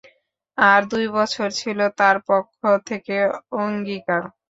[0.57, 2.59] আর দুই বছর ছিল তার পক্ষ
[2.89, 3.15] থেকে
[3.61, 4.21] অঙ্গীকার।